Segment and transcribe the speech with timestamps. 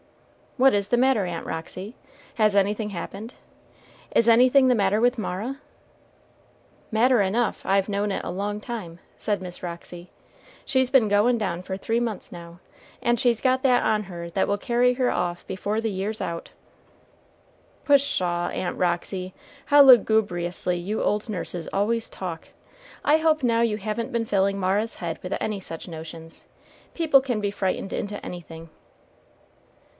[0.57, 1.95] "What is the matter, Aunt Roxy?
[2.35, 3.35] has anything happened?
[4.15, 5.59] is anything the matter with Mara?"
[6.91, 7.65] "Matter enough.
[7.65, 10.09] I've known it a long time," said Miss Roxy.
[10.65, 12.59] "She's been goin' down for three months now;
[13.01, 16.49] and she's got that on her that will carry her off before the year's out."
[17.85, 19.33] "Pshaw, Aunt Roxy!
[19.67, 22.49] how lugubriously you old nurses always talk!
[23.03, 26.45] I hope now you haven't been filling Mara's head with any such notions
[26.95, 28.69] people can be frightened into anything."